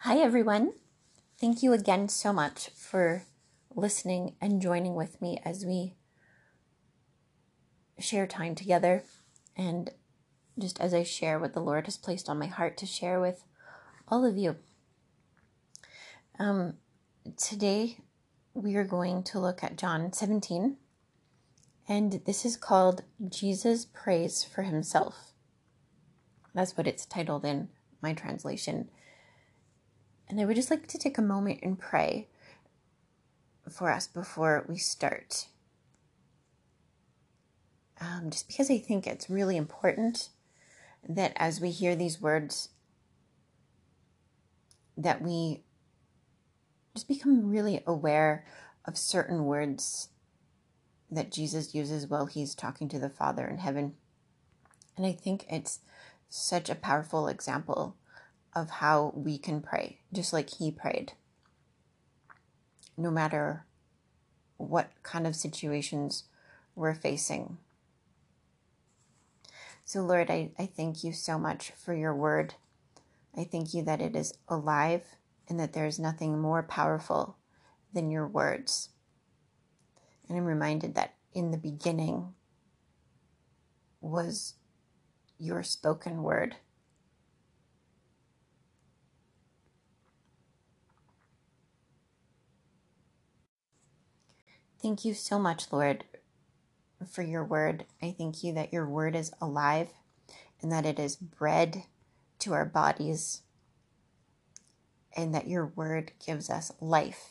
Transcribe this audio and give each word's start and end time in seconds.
Hi, 0.00 0.18
everyone. 0.18 0.74
Thank 1.40 1.64
you 1.64 1.72
again 1.72 2.08
so 2.08 2.32
much 2.32 2.68
for 2.68 3.24
listening 3.74 4.36
and 4.40 4.62
joining 4.62 4.94
with 4.94 5.20
me 5.20 5.40
as 5.44 5.64
we 5.64 5.94
share 7.98 8.26
time 8.26 8.54
together 8.54 9.02
and 9.56 9.90
just 10.58 10.78
as 10.80 10.94
I 10.94 11.02
share 11.02 11.40
what 11.40 11.54
the 11.54 11.62
Lord 11.62 11.86
has 11.86 11.96
placed 11.96 12.28
on 12.28 12.38
my 12.38 12.46
heart 12.46 12.76
to 12.76 12.86
share 12.86 13.18
with 13.18 13.42
all 14.06 14.24
of 14.24 14.36
you. 14.36 14.56
Um, 16.38 16.74
today, 17.36 17.98
we 18.54 18.76
are 18.76 18.84
going 18.84 19.24
to 19.24 19.40
look 19.40 19.64
at 19.64 19.78
John 19.78 20.12
17, 20.12 20.76
and 21.88 22.20
this 22.26 22.44
is 22.44 22.56
called 22.56 23.02
Jesus 23.28 23.86
Prays 23.86 24.44
for 24.44 24.62
Himself. 24.62 25.32
That's 26.54 26.76
what 26.76 26.86
it's 26.86 27.06
titled 27.06 27.44
in 27.44 27.70
my 28.02 28.12
translation. 28.12 28.88
And 30.28 30.40
I 30.40 30.44
would 30.44 30.56
just 30.56 30.70
like 30.70 30.86
to 30.88 30.98
take 30.98 31.18
a 31.18 31.22
moment 31.22 31.60
and 31.62 31.78
pray 31.78 32.28
for 33.70 33.90
us 33.90 34.06
before 34.06 34.64
we 34.68 34.76
start. 34.76 35.46
Um, 38.00 38.30
just 38.30 38.48
because 38.48 38.70
I 38.70 38.78
think 38.78 39.06
it's 39.06 39.30
really 39.30 39.56
important 39.56 40.30
that 41.08 41.32
as 41.36 41.60
we 41.60 41.70
hear 41.70 41.94
these 41.94 42.20
words, 42.20 42.70
that 44.96 45.22
we 45.22 45.62
just 46.94 47.08
become 47.08 47.50
really 47.50 47.82
aware 47.86 48.44
of 48.84 48.98
certain 48.98 49.44
words 49.44 50.08
that 51.10 51.30
Jesus 51.30 51.74
uses 51.74 52.06
while 52.06 52.26
he's 52.26 52.54
talking 52.54 52.88
to 52.88 52.98
the 52.98 53.10
Father 53.10 53.46
in 53.46 53.58
heaven. 53.58 53.94
And 54.96 55.06
I 55.06 55.12
think 55.12 55.46
it's 55.48 55.80
such 56.28 56.68
a 56.68 56.74
powerful 56.74 57.28
example 57.28 57.96
of 58.56 58.70
how 58.70 59.12
we 59.14 59.36
can 59.36 59.60
pray, 59.60 60.00
just 60.12 60.32
like 60.32 60.48
he 60.54 60.70
prayed. 60.72 61.12
No 62.96 63.10
matter 63.10 63.66
what 64.56 64.90
kind 65.02 65.26
of 65.26 65.36
situations 65.36 66.24
we're 66.74 66.94
facing. 66.94 67.58
So, 69.84 70.00
Lord, 70.00 70.30
I, 70.30 70.50
I 70.58 70.64
thank 70.66 71.04
you 71.04 71.12
so 71.12 71.38
much 71.38 71.70
for 71.72 71.94
your 71.94 72.14
word. 72.14 72.54
I 73.36 73.44
thank 73.44 73.74
you 73.74 73.82
that 73.82 74.00
it 74.00 74.16
is 74.16 74.32
alive 74.48 75.02
and 75.48 75.60
that 75.60 75.74
there 75.74 75.86
is 75.86 75.98
nothing 75.98 76.40
more 76.40 76.62
powerful 76.62 77.36
than 77.92 78.10
your 78.10 78.26
words. 78.26 78.88
And 80.28 80.38
I'm 80.38 80.46
reminded 80.46 80.94
that 80.94 81.14
in 81.34 81.50
the 81.50 81.58
beginning 81.58 82.32
was 84.00 84.54
your 85.38 85.62
spoken 85.62 86.22
word. 86.22 86.56
Thank 94.86 95.04
you 95.04 95.14
so 95.14 95.40
much, 95.40 95.72
Lord, 95.72 96.04
for 97.10 97.22
your 97.22 97.44
word. 97.44 97.86
I 98.00 98.14
thank 98.16 98.44
you 98.44 98.52
that 98.52 98.72
your 98.72 98.88
word 98.88 99.16
is 99.16 99.32
alive 99.40 99.88
and 100.62 100.70
that 100.70 100.86
it 100.86 101.00
is 101.00 101.16
bread 101.16 101.82
to 102.38 102.52
our 102.52 102.64
bodies 102.64 103.42
and 105.16 105.34
that 105.34 105.48
your 105.48 105.66
word 105.66 106.12
gives 106.24 106.48
us 106.48 106.70
life. 106.80 107.30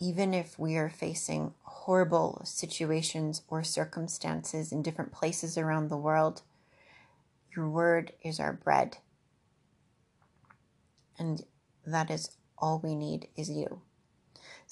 Even 0.00 0.34
if 0.34 0.58
we 0.58 0.74
are 0.74 0.90
facing 0.90 1.54
horrible 1.62 2.42
situations 2.44 3.42
or 3.46 3.62
circumstances 3.62 4.72
in 4.72 4.82
different 4.82 5.12
places 5.12 5.56
around 5.56 5.88
the 5.88 5.96
world, 5.96 6.42
your 7.54 7.68
word 7.68 8.12
is 8.24 8.40
our 8.40 8.52
bread. 8.52 8.96
And 11.16 11.44
that 11.86 12.10
is 12.10 12.32
all 12.58 12.80
we 12.82 12.96
need 12.96 13.28
is 13.36 13.48
you. 13.48 13.82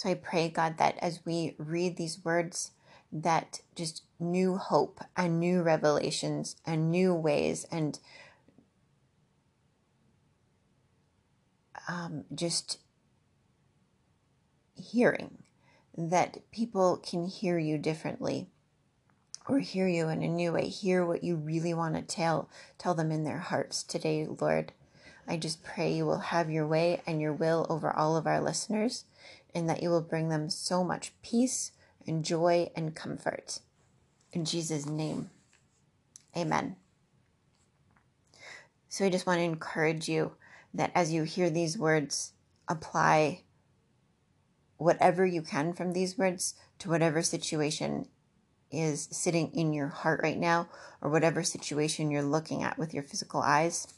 So 0.01 0.09
I 0.09 0.15
pray, 0.15 0.49
God, 0.49 0.79
that 0.79 0.97
as 1.03 1.21
we 1.27 1.55
read 1.59 1.99
these 1.99 2.25
words, 2.25 2.71
that 3.13 3.61
just 3.77 4.03
new 4.19 4.57
hope 4.57 5.03
and 5.15 5.39
new 5.39 5.61
revelations 5.61 6.57
and 6.65 6.91
new 6.91 7.13
ways 7.13 7.67
and 7.71 7.99
um, 11.87 12.25
just 12.35 12.79
hearing 14.75 15.43
that 15.95 16.51
people 16.51 16.97
can 16.97 17.27
hear 17.27 17.59
you 17.59 17.77
differently 17.77 18.49
or 19.47 19.59
hear 19.59 19.87
you 19.87 20.09
in 20.09 20.23
a 20.23 20.29
new 20.29 20.53
way 20.53 20.69
hear 20.69 21.05
what 21.05 21.23
you 21.23 21.37
really 21.37 21.75
want 21.75 21.95
to 21.95 22.01
tell 22.01 22.49
tell 22.79 22.95
them 22.95 23.11
in 23.11 23.25
their 23.25 23.41
hearts 23.41 23.83
today 23.83 24.27
lord. 24.41 24.73
I 25.29 25.37
just 25.37 25.63
pray 25.63 25.93
you 25.93 26.07
will 26.07 26.19
have 26.19 26.51
your 26.51 26.67
way 26.67 27.03
and 27.07 27.21
your 27.21 27.35
will 27.35 27.67
over 27.69 27.95
all 27.95 28.17
of 28.17 28.27
our 28.27 28.41
listeners 28.41 29.05
and 29.55 29.69
that 29.69 29.83
you 29.83 29.91
will 29.91 30.01
bring 30.01 30.29
them 30.29 30.51
so 30.51 30.85
much 30.85 31.13
peace 31.23 31.73
and 32.07 32.25
joy 32.25 32.71
and 32.75 32.95
comfort. 32.95 33.61
In 34.33 34.45
Jesus' 34.45 34.87
name, 34.87 35.31
amen. 36.37 36.77
So 38.89 39.05
I 39.05 39.11
just 39.11 39.27
want 39.27 39.39
to 39.39 39.45
encourage 39.45 40.09
you 40.09 40.33
that 40.75 40.93
as 40.95 41.13
you 41.13 41.23
hear 41.23 41.51
these 41.51 41.79
words, 41.79 42.33
apply 42.69 43.43
whatever 44.77 45.27
you 45.27 45.43
can 45.43 45.73
from 45.73 45.93
these 45.93 46.17
words 46.17 46.55
to 46.79 46.89
whatever 46.89 47.23
situation 47.23 48.09
is 48.71 49.09
sitting 49.11 49.51
in 49.53 49.73
your 49.73 49.89
heart 49.89 50.21
right 50.23 50.39
now 50.39 50.69
or 51.03 51.11
whatever 51.11 51.43
situation 51.43 52.11
you're 52.11 52.23
looking 52.23 52.63
at 52.63 52.79
with 52.79 52.95
your 52.95 53.03
physical 53.03 53.43
eyes. 53.43 53.89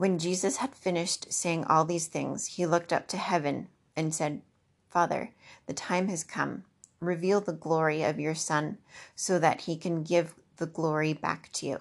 When 0.00 0.18
Jesus 0.18 0.56
had 0.56 0.74
finished 0.74 1.30
saying 1.30 1.64
all 1.64 1.84
these 1.84 2.06
things, 2.06 2.46
he 2.46 2.64
looked 2.64 2.90
up 2.90 3.06
to 3.08 3.18
heaven 3.18 3.68
and 3.94 4.14
said, 4.14 4.40
Father, 4.88 5.34
the 5.66 5.74
time 5.74 6.08
has 6.08 6.24
come. 6.24 6.64
Reveal 7.00 7.42
the 7.42 7.52
glory 7.52 8.02
of 8.02 8.18
your 8.18 8.34
Son 8.34 8.78
so 9.14 9.38
that 9.38 9.60
he 9.60 9.76
can 9.76 10.02
give 10.02 10.36
the 10.56 10.64
glory 10.64 11.12
back 11.12 11.52
to 11.52 11.66
you. 11.66 11.80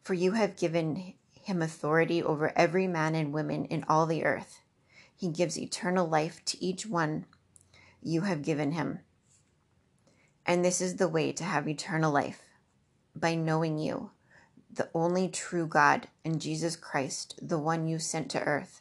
For 0.00 0.14
you 0.14 0.30
have 0.30 0.56
given 0.56 1.14
him 1.42 1.60
authority 1.60 2.22
over 2.22 2.52
every 2.54 2.86
man 2.86 3.16
and 3.16 3.32
woman 3.34 3.64
in 3.64 3.84
all 3.88 4.06
the 4.06 4.24
earth. 4.24 4.60
He 5.16 5.26
gives 5.26 5.58
eternal 5.58 6.06
life 6.06 6.44
to 6.44 6.64
each 6.64 6.86
one 6.86 7.26
you 8.00 8.20
have 8.20 8.42
given 8.42 8.70
him. 8.70 9.00
And 10.46 10.64
this 10.64 10.80
is 10.80 10.94
the 10.94 11.08
way 11.08 11.32
to 11.32 11.42
have 11.42 11.66
eternal 11.66 12.12
life 12.12 12.44
by 13.16 13.34
knowing 13.34 13.76
you 13.76 14.12
the 14.78 14.88
only 14.94 15.28
true 15.28 15.66
God, 15.66 16.06
and 16.24 16.40
Jesus 16.40 16.76
Christ, 16.76 17.38
the 17.42 17.58
one 17.58 17.88
you 17.88 17.98
sent 17.98 18.30
to 18.30 18.40
earth. 18.40 18.80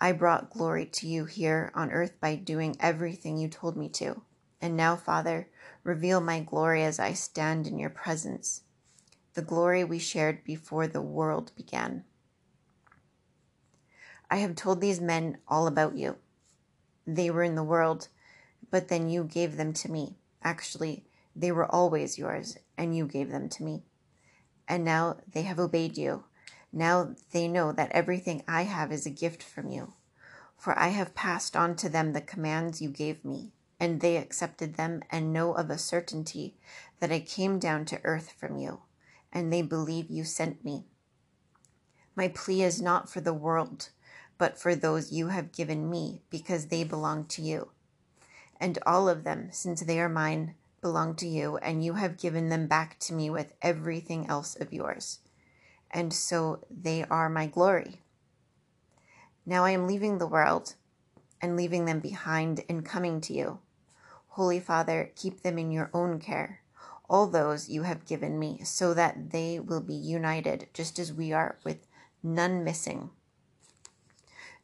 I 0.00 0.12
brought 0.12 0.50
glory 0.50 0.86
to 0.86 1.06
you 1.06 1.26
here 1.26 1.70
on 1.74 1.92
earth 1.92 2.18
by 2.18 2.34
doing 2.34 2.76
everything 2.80 3.36
you 3.36 3.48
told 3.48 3.76
me 3.76 3.90
to. 3.90 4.22
And 4.60 4.74
now, 4.74 4.96
Father, 4.96 5.48
reveal 5.84 6.20
my 6.22 6.40
glory 6.40 6.82
as 6.82 6.98
I 6.98 7.12
stand 7.12 7.66
in 7.66 7.78
your 7.78 7.90
presence, 7.90 8.62
the 9.34 9.42
glory 9.42 9.84
we 9.84 9.98
shared 9.98 10.44
before 10.44 10.86
the 10.86 11.02
world 11.02 11.52
began. 11.54 12.04
I 14.30 14.36
have 14.36 14.56
told 14.56 14.80
these 14.80 15.00
men 15.00 15.36
all 15.46 15.66
about 15.66 15.94
you. 15.94 16.16
They 17.06 17.30
were 17.30 17.42
in 17.42 17.54
the 17.54 17.62
world, 17.62 18.08
but 18.70 18.88
then 18.88 19.10
you 19.10 19.24
gave 19.24 19.58
them 19.58 19.74
to 19.74 19.90
me. 19.90 20.16
Actually, 20.42 21.04
they 21.36 21.52
were 21.52 21.70
always 21.70 22.18
yours, 22.18 22.56
and 22.78 22.96
you 22.96 23.06
gave 23.06 23.28
them 23.28 23.50
to 23.50 23.62
me 23.62 23.82
and 24.72 24.86
now 24.86 25.18
they 25.30 25.42
have 25.42 25.58
obeyed 25.58 25.98
you. 25.98 26.24
Now 26.72 27.14
they 27.30 27.46
know 27.46 27.72
that 27.72 27.92
everything 27.92 28.42
I 28.48 28.62
have 28.62 28.90
is 28.90 29.04
a 29.04 29.10
gift 29.10 29.42
from 29.42 29.68
you. 29.68 29.92
For 30.56 30.78
I 30.78 30.88
have 30.88 31.14
passed 31.14 31.54
on 31.54 31.76
to 31.76 31.90
them 31.90 32.14
the 32.14 32.22
commands 32.22 32.80
you 32.80 32.88
gave 32.88 33.22
me, 33.22 33.52
and 33.78 34.00
they 34.00 34.16
accepted 34.16 34.76
them 34.76 35.02
and 35.10 35.30
know 35.30 35.52
of 35.52 35.68
a 35.68 35.76
certainty 35.76 36.56
that 37.00 37.12
I 37.12 37.20
came 37.20 37.58
down 37.58 37.84
to 37.84 38.00
earth 38.02 38.32
from 38.32 38.56
you, 38.56 38.80
and 39.30 39.52
they 39.52 39.60
believe 39.60 40.08
you 40.08 40.24
sent 40.24 40.64
me. 40.64 40.86
My 42.16 42.28
plea 42.28 42.62
is 42.62 42.80
not 42.80 43.10
for 43.10 43.20
the 43.20 43.34
world, 43.34 43.90
but 44.38 44.58
for 44.58 44.74
those 44.74 45.12
you 45.12 45.28
have 45.28 45.52
given 45.52 45.90
me, 45.90 46.22
because 46.30 46.68
they 46.68 46.82
belong 46.82 47.26
to 47.26 47.42
you. 47.42 47.72
And 48.58 48.78
all 48.86 49.06
of 49.06 49.24
them, 49.24 49.48
since 49.52 49.82
they 49.82 50.00
are 50.00 50.08
mine, 50.08 50.54
belong 50.82 51.14
to 51.14 51.26
you, 51.26 51.56
and 51.58 51.82
you 51.82 51.94
have 51.94 52.18
given 52.18 52.50
them 52.50 52.66
back 52.66 52.98
to 52.98 53.14
me 53.14 53.30
with 53.30 53.54
everything 53.62 54.28
else 54.28 54.56
of 54.56 54.72
yours. 54.72 55.20
And 55.90 56.12
so 56.12 56.64
they 56.68 57.04
are 57.04 57.30
my 57.30 57.46
glory. 57.46 58.02
Now 59.46 59.64
I 59.64 59.70
am 59.70 59.86
leaving 59.86 60.18
the 60.18 60.26
world 60.26 60.74
and 61.40 61.56
leaving 61.56 61.86
them 61.86 62.00
behind 62.00 62.64
and 62.68 62.84
coming 62.84 63.20
to 63.22 63.32
you. 63.32 63.60
Holy 64.28 64.60
Father, 64.60 65.12
keep 65.14 65.42
them 65.42 65.58
in 65.58 65.70
your 65.70 65.90
own 65.94 66.18
care, 66.18 66.60
all 67.08 67.26
those 67.26 67.68
you 67.68 67.82
have 67.82 68.06
given 68.06 68.38
me, 68.38 68.60
so 68.64 68.94
that 68.94 69.30
they 69.30 69.58
will 69.58 69.80
be 69.80 69.94
united 69.94 70.68
just 70.72 70.98
as 70.98 71.12
we 71.12 71.32
are, 71.32 71.58
with 71.64 71.86
none 72.22 72.64
missing. 72.64 73.10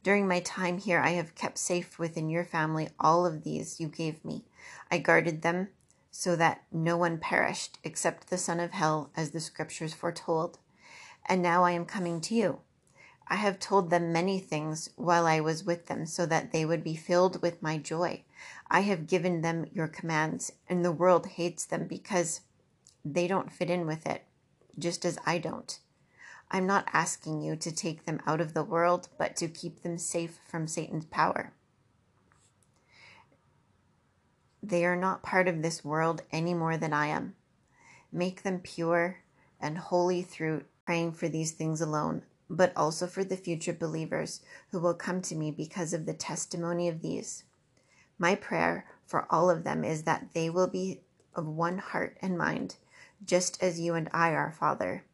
During 0.01 0.27
my 0.27 0.39
time 0.39 0.77
here, 0.77 0.99
I 0.99 1.09
have 1.11 1.35
kept 1.35 1.57
safe 1.57 1.99
within 1.99 2.29
your 2.29 2.45
family 2.45 2.89
all 2.99 3.25
of 3.25 3.43
these 3.43 3.79
you 3.79 3.87
gave 3.87 4.23
me. 4.23 4.45
I 4.89 4.97
guarded 4.97 5.41
them 5.41 5.69
so 6.11 6.35
that 6.35 6.63
no 6.71 6.97
one 6.97 7.17
perished 7.17 7.77
except 7.83 8.29
the 8.29 8.37
son 8.37 8.59
of 8.59 8.71
hell, 8.71 9.11
as 9.15 9.31
the 9.31 9.39
scriptures 9.39 9.93
foretold. 9.93 10.59
and 11.25 11.41
now 11.41 11.63
I 11.63 11.71
am 11.71 11.85
coming 11.85 12.21
to 12.21 12.33
you. 12.35 12.59
I 13.27 13.35
have 13.35 13.59
told 13.59 13.91
them 13.91 14.11
many 14.11 14.39
things 14.39 14.89
while 14.95 15.27
I 15.27 15.39
was 15.39 15.63
with 15.63 15.85
them, 15.85 16.07
so 16.07 16.25
that 16.25 16.51
they 16.51 16.65
would 16.65 16.83
be 16.83 16.95
filled 16.95 17.41
with 17.43 17.61
my 17.61 17.77
joy. 17.77 18.23
I 18.71 18.81
have 18.81 19.05
given 19.05 19.41
them 19.41 19.67
your 19.71 19.87
commands, 19.87 20.51
and 20.67 20.83
the 20.83 20.91
world 20.91 21.27
hates 21.27 21.65
them 21.65 21.85
because 21.85 22.41
they 23.05 23.27
don't 23.27 23.51
fit 23.51 23.69
in 23.69 23.85
with 23.85 24.07
it, 24.07 24.23
just 24.79 25.05
as 25.05 25.19
I 25.25 25.37
don't. 25.37 25.79
I'm 26.49 26.65
not 26.65 26.89
asking 26.91 27.41
you 27.41 27.55
to 27.57 27.71
take 27.71 28.05
them 28.05 28.19
out 28.25 28.41
of 28.41 28.55
the 28.55 28.63
world, 28.63 29.09
but 29.19 29.35
to 29.37 29.47
keep 29.47 29.83
them 29.83 29.99
safe 29.99 30.39
from 30.47 30.67
Satan's 30.67 31.05
power. 31.05 31.53
They 34.61 34.85
are 34.85 34.95
not 34.95 35.23
part 35.23 35.47
of 35.47 35.61
this 35.61 35.85
world 35.85 36.21
any 36.31 36.53
more 36.53 36.77
than 36.77 36.93
I 36.93 37.07
am. 37.07 37.35
Make 38.11 38.43
them 38.43 38.59
pure 38.59 39.19
and 39.59 39.77
holy 39.77 40.21
through 40.21 40.65
praying 40.85 41.13
for 41.13 41.29
these 41.29 41.51
things 41.51 41.81
alone, 41.81 42.23
but 42.49 42.73
also 42.75 43.07
for 43.07 43.23
the 43.23 43.37
future 43.37 43.73
believers 43.73 44.41
who 44.71 44.79
will 44.79 44.93
come 44.93 45.21
to 45.21 45.35
me 45.35 45.51
because 45.51 45.93
of 45.93 46.05
the 46.05 46.13
testimony 46.13 46.87
of 46.87 47.01
these. 47.01 47.43
My 48.17 48.35
prayer 48.35 48.85
for 49.05 49.25
all 49.29 49.49
of 49.49 49.63
them 49.63 49.83
is 49.83 50.03
that 50.03 50.29
they 50.33 50.49
will 50.49 50.67
be 50.67 51.01
of 51.35 51.47
one 51.47 51.77
heart 51.77 52.17
and 52.21 52.37
mind, 52.37 52.75
just 53.23 53.61
as 53.61 53.79
you 53.79 53.93
and 53.93 54.09
I 54.13 54.31
are, 54.31 54.51
Father. 54.51 55.05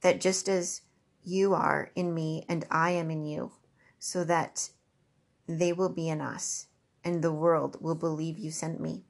That 0.00 0.20
just 0.20 0.48
as 0.48 0.82
you 1.22 1.54
are 1.54 1.90
in 1.94 2.14
me 2.14 2.44
and 2.48 2.64
I 2.70 2.90
am 2.90 3.10
in 3.10 3.24
you, 3.24 3.52
so 3.98 4.24
that 4.24 4.70
they 5.46 5.72
will 5.72 5.88
be 5.88 6.08
in 6.08 6.20
us, 6.20 6.66
and 7.04 7.22
the 7.22 7.32
world 7.32 7.76
will 7.80 7.94
believe 7.94 8.38
you 8.38 8.50
sent 8.50 8.80
me. 8.80 9.04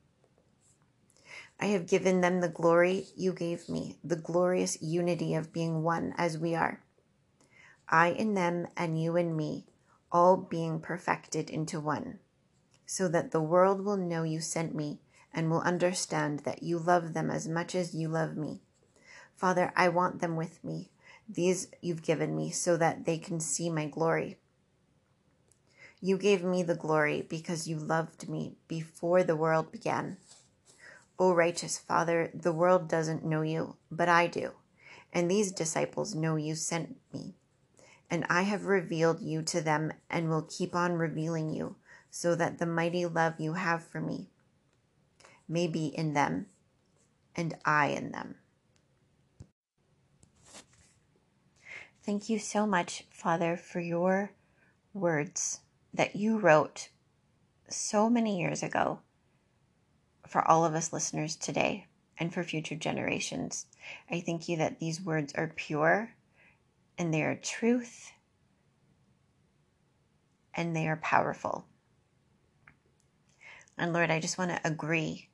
I 1.61 1.67
have 1.67 1.87
given 1.87 2.20
them 2.20 2.41
the 2.41 2.49
glory 2.49 3.06
you 3.17 3.32
gave 3.32 3.69
me, 3.69 3.99
the 4.02 4.17
glorious 4.17 4.82
unity 4.82 5.35
of 5.35 5.52
being 5.52 5.82
one 5.82 6.12
as 6.19 6.37
we 6.37 6.55
are. 6.55 6.82
I 7.88 8.08
in 8.08 8.35
them 8.35 8.67
and 8.76 9.00
you 9.00 9.17
in 9.17 9.37
me, 9.37 9.67
all 10.11 10.37
being 10.37 10.81
perfected 10.81 11.49
into 11.50 11.81
one, 11.81 12.19
so 12.87 13.08
that 13.08 13.31
the 13.31 13.41
world 13.41 13.85
will 13.85 13.97
know 13.97 14.25
you 14.25 14.40
sent 14.40 14.75
me 14.75 15.00
and 15.32 15.50
will 15.50 15.61
understand 15.61 16.40
that 16.40 16.62
you 16.62 16.79
love 16.79 17.14
them 17.14 17.31
as 17.31 17.49
much 17.49 17.75
as 17.75 17.94
you 17.94 18.08
love 18.08 18.37
me. 18.37 18.62
Father, 19.35 19.73
I 19.76 19.88
want 19.88 20.20
them 20.20 20.37
with 20.37 20.62
me. 20.64 20.90
These 21.29 21.69
you've 21.81 22.02
given 22.02 22.37
me 22.37 22.50
so 22.50 22.76
that 22.76 23.05
they 23.05 23.19
can 23.19 23.40
see 23.40 23.70
my 23.70 23.87
glory. 23.87 24.38
You 26.00 26.19
gave 26.19 26.44
me 26.44 26.62
the 26.62 26.75
glory 26.75 27.23
because 27.23 27.67
you 27.67 27.79
loved 27.79 28.29
me 28.29 28.56
before 28.69 29.23
the 29.23 29.37
world 29.37 29.73
began. 29.73 30.19
O 31.19 31.32
righteous 31.32 31.79
Father, 31.79 32.31
the 32.35 32.52
world 32.52 32.88
doesn't 32.88 33.25
know 33.25 33.43
you, 33.43 33.76
but 33.91 34.08
I 34.08 34.26
do. 34.26 34.52
And 35.12 35.31
these 35.31 35.52
disciples 35.52 36.14
know 36.14 36.37
you 36.37 36.55
sent 36.55 36.96
me. 37.12 37.35
And 38.11 38.26
I 38.29 38.43
have 38.43 38.67
revealed 38.67 39.20
you 39.20 39.43
to 39.43 39.61
them 39.61 39.93
and 40.11 40.29
will 40.29 40.43
keep 40.43 40.75
on 40.75 40.94
revealing 40.94 41.50
you, 41.50 41.76
so 42.11 42.35
that 42.35 42.58
the 42.58 42.67
mighty 42.67 43.06
love 43.06 43.35
you 43.38 43.55
have 43.55 43.82
for 43.82 44.00
me 44.00 44.29
may 45.49 45.67
be 45.67 45.87
in 45.87 46.14
them 46.14 46.47
and 47.35 47.55
I 47.64 47.88
in 47.88 48.12
them. 48.12 48.37
Thank 52.02 52.29
you 52.29 52.38
so 52.38 52.67
much, 52.67 53.06
Father, 53.11 53.56
for 53.56 53.81
your 53.81 54.32
words 54.93 55.61
that 55.94 56.17
you 56.17 56.38
wrote 56.38 56.91
so 57.69 58.11
many 58.11 58.38
years 58.38 58.62
ago 58.62 59.00
for 60.26 60.46
all 60.46 60.64
of 60.64 60.75
us 60.75 60.93
listeners 60.93 61.37
today 61.37 61.87
and 62.19 62.32
for 62.32 62.43
future 62.43 62.75
generations. 62.75 63.67
I 64.11 64.20
thank 64.20 64.49
you 64.49 64.56
that 64.58 64.81
these 64.81 65.00
words 65.00 65.32
are 65.35 65.52
pure 65.55 66.11
and 66.99 67.12
they 67.12 67.23
are 67.23 67.37
truth 67.37 68.11
and 70.55 70.75
they 70.75 70.88
are 70.88 70.96
powerful. 70.96 71.64
And 73.76 73.93
Lord, 73.93 74.11
I 74.11 74.20
just 74.20 74.38
want 74.38 74.50
to 74.50 74.69
agree 74.69 75.29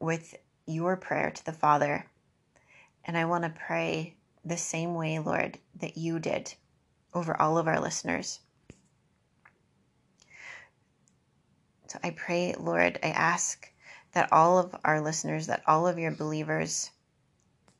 with 0.00 0.34
your 0.66 0.96
prayer 0.96 1.30
to 1.30 1.44
the 1.44 1.52
Father. 1.52 2.06
And 3.04 3.16
I 3.16 3.24
want 3.26 3.44
to 3.44 3.50
pray 3.50 4.16
the 4.44 4.56
same 4.56 4.94
way, 4.94 5.18
Lord, 5.18 5.58
that 5.80 5.96
you 5.96 6.18
did 6.18 6.54
over 7.14 7.40
all 7.40 7.58
of 7.58 7.68
our 7.68 7.80
listeners. 7.80 8.40
I 12.02 12.10
pray, 12.10 12.54
Lord, 12.58 12.98
I 13.02 13.08
ask 13.08 13.66
that 14.12 14.32
all 14.32 14.58
of 14.58 14.74
our 14.84 15.00
listeners, 15.00 15.46
that 15.46 15.62
all 15.66 15.86
of 15.86 15.98
your 15.98 16.12
believers 16.12 16.90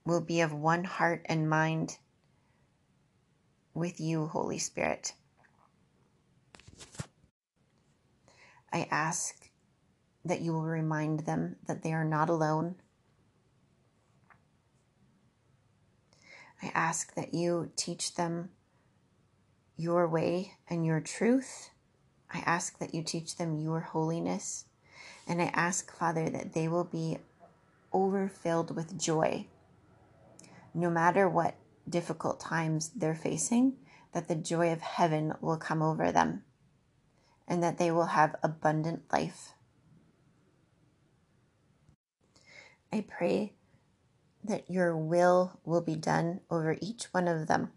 will 0.05 0.21
be 0.21 0.41
of 0.41 0.53
one 0.53 0.85
heart 0.85 1.23
and 1.27 1.49
mind 1.49 1.99
with 3.75 4.01
you, 4.01 4.27
Holy 4.27 4.59
Spirit. 4.59 5.13
I 8.73 8.89
ask 8.91 9.51
that 10.25 10.41
you 10.41 10.53
will 10.53 10.63
remind 10.63 11.21
them 11.21 11.57
that 11.67 11.83
they 11.83 11.93
are 11.93 12.05
not 12.05 12.29
alone. 12.29 12.77
I 16.63 16.71
ask 16.75 17.15
that 17.15 17.35
you 17.35 17.71
teach 17.77 18.15
them 18.15 18.51
your 19.77 20.09
way 20.09 20.55
and 20.69 20.85
your 20.85 21.01
truth. 21.01 21.71
I 22.33 22.39
ask 22.41 22.79
that 22.79 22.95
you 22.95 23.03
teach 23.03 23.37
them 23.37 23.59
your 23.59 23.81
holiness. 23.81 24.65
And 25.27 25.41
I 25.41 25.51
ask, 25.55 25.93
Father, 25.93 26.29
that 26.31 26.53
they 26.53 26.69
will 26.69 26.85
be 26.85 27.19
overfilled 27.93 28.75
with 28.75 28.99
joy. 28.99 29.47
No 30.75 30.91
matter 30.91 31.29
what 31.29 31.57
difficult 31.89 32.41
times 32.41 32.91
they're 32.95 33.15
facing, 33.15 33.77
that 34.13 34.29
the 34.29 34.35
joy 34.35 34.73
of 34.73 34.81
heaven 34.81 35.35
will 35.41 35.57
come 35.57 35.83
over 35.83 36.13
them 36.13 36.45
and 37.49 37.63
that 37.63 37.79
they 37.79 37.91
will 37.91 38.07
have 38.07 38.37
abundant 38.43 39.03
life. 39.13 39.53
I 42.93 43.05
pray 43.07 43.55
that 44.45 44.71
your 44.71 44.97
will 44.97 45.61
will 45.65 45.81
be 45.81 45.97
done 45.97 46.41
over 46.51 46.77
each 46.81 47.05
one 47.13 47.29
of 47.29 47.47
them 47.47 47.73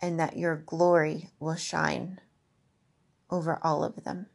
and 0.00 0.18
that 0.20 0.36
your 0.36 0.56
glory 0.56 1.30
will 1.40 1.56
shine 1.56 2.20
over 3.32 3.58
all 3.62 3.82
of 3.82 4.04
them 4.04 4.26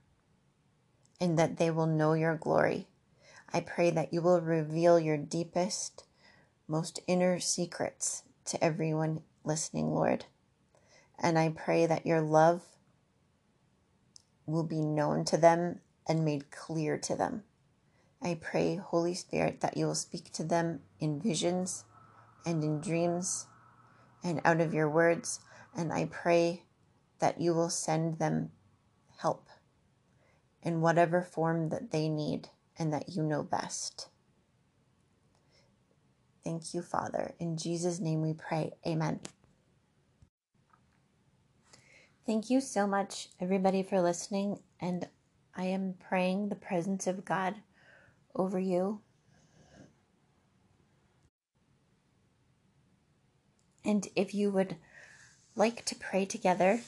and 1.22 1.38
that 1.40 1.58
they 1.58 1.70
will 1.72 1.86
know 1.86 2.14
your 2.14 2.36
glory. 2.36 2.88
I 3.54 3.62
pray 3.62 3.92
that 3.92 4.12
you 4.12 4.22
will 4.22 4.42
reveal 4.42 5.00
your 5.00 5.18
deepest, 5.18 6.04
most 6.68 7.00
inner 7.08 7.40
secrets 7.40 8.24
to 8.46 8.62
everyone 8.64 9.22
listening, 9.44 9.94
Lord. 9.94 10.26
And 11.20 11.40
I 11.40 11.50
pray 11.50 11.86
that 11.86 12.06
your 12.06 12.22
love 12.22 12.64
will 14.46 14.64
be 14.64 14.82
known 14.82 15.26
to 15.26 15.38
them 15.38 15.80
and 16.08 16.26
made 16.26 16.52
clear 16.52 16.98
to 16.98 17.16
them. 17.16 17.44
I 18.22 18.38
pray, 18.42 18.76
Holy 18.76 19.14
Spirit, 19.14 19.62
that 19.62 19.78
you 19.78 19.86
will 19.86 19.96
speak 19.96 20.32
to 20.34 20.44
them 20.44 20.82
in 21.00 21.22
visions 21.22 21.86
and 22.46 22.64
in 22.64 22.82
dreams 22.82 23.48
and 24.24 24.42
out 24.44 24.60
of 24.60 24.74
your 24.74 24.90
words. 24.90 25.40
And 25.76 25.94
I 25.94 26.06
pray 26.06 26.64
that 27.20 27.40
you 27.40 27.54
will 27.54 27.70
send 27.70 28.20
them 28.20 28.52
help 29.18 29.48
in 30.64 30.82
whatever 30.82 31.22
form 31.22 31.70
that 31.70 31.92
they 31.92 32.10
need 32.10 32.50
and 32.78 32.94
that 32.94 33.10
you 33.10 33.24
know 33.24 33.44
best. 33.44 34.10
Thank 36.44 36.74
you, 36.74 36.82
Father. 36.82 37.34
In 37.40 37.58
Jesus' 37.58 38.00
name 38.00 38.22
we 38.22 38.34
pray. 38.34 38.72
Amen. 38.86 39.20
Thank 42.26 42.50
you 42.50 42.62
so 42.62 42.88
much, 42.88 43.30
everybody, 43.40 43.84
for 43.84 44.02
listening. 44.02 44.60
And 44.80 45.08
I 45.56 45.66
am 45.66 45.96
praying 46.00 46.50
the 46.50 46.56
presence 46.56 47.08
of 47.08 47.26
God 47.26 47.56
over 48.36 48.60
you. 48.60 49.02
And 53.84 54.08
if 54.16 54.34
you 54.34 54.52
would 54.52 54.76
like 55.56 55.86
to 55.86 55.96
pray 55.96 56.26
together, 56.26 56.82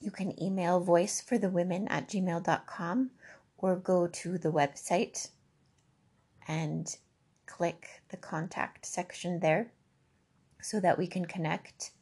you 0.00 0.10
can 0.10 0.40
email 0.42 0.84
voiceforthewomen 0.84 1.86
at 1.90 2.08
gmail.com 2.08 3.10
or 3.58 3.76
go 3.76 4.06
to 4.06 4.38
the 4.38 4.52
website 4.52 5.28
and 6.46 6.96
click 7.46 8.02
the 8.10 8.16
contact 8.16 8.84
section 8.86 9.40
there 9.40 9.72
so 10.60 10.80
that 10.80 10.98
we 10.98 11.06
can 11.06 11.24
connect. 11.24 11.92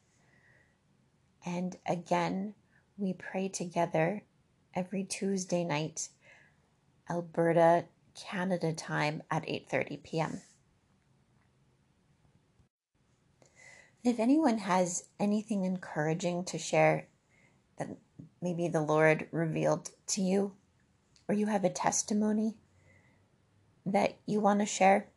And 1.47 1.77
again, 1.87 2.55
we 2.97 3.13
pray 3.13 3.49
together 3.49 4.23
every 4.75 5.05
Tuesday 5.05 5.65
night, 5.65 6.09
Alberta, 7.09 7.85
Canada 8.15 8.73
time 8.73 9.23
at 9.31 9.45
8:30 9.45 10.03
p.m. 10.03 10.43
If 14.03 14.21
anyone 14.21 14.59
has 14.59 15.09
anything 15.19 15.65
encouraging 15.65 16.45
to 16.47 16.59
share 16.59 17.09
that 17.79 17.89
maybe 18.41 18.69
the 18.69 18.81
Lord 18.81 19.29
revealed 19.33 19.91
to 20.09 20.21
you, 20.21 20.53
or 21.29 21.35
you 21.35 21.47
have 21.47 21.65
a 21.65 21.71
testimony 21.71 22.57
that 23.87 24.17
you 24.27 24.41
want 24.41 24.61
to 24.61 24.67
share, 24.67 25.09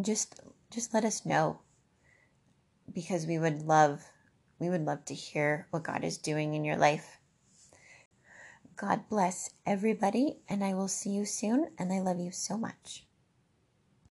just 0.00 0.40
just 0.70 0.94
let 0.94 1.04
us 1.04 1.26
know 1.26 1.60
because 2.92 3.26
we 3.26 3.38
would 3.38 3.62
love 3.62 4.04
we 4.58 4.68
would 4.68 4.84
love 4.84 5.04
to 5.06 5.14
hear 5.14 5.66
what 5.70 5.84
God 5.84 6.04
is 6.04 6.18
doing 6.18 6.54
in 6.54 6.64
your 6.64 6.76
life. 6.76 7.18
God 8.76 9.08
bless 9.08 9.50
everybody 9.66 10.38
and 10.48 10.62
I 10.62 10.74
will 10.74 10.88
see 10.88 11.10
you 11.10 11.24
soon 11.24 11.70
and 11.78 11.92
I 11.92 12.00
love 12.00 12.20
you 12.20 12.30
so 12.30 12.56
much. 12.56 13.07